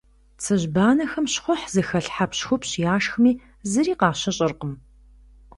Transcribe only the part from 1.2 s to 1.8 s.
щхъухь